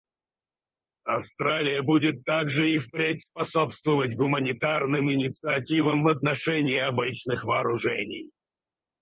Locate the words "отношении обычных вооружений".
6.07-8.31